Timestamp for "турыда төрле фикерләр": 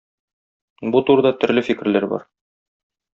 1.09-2.09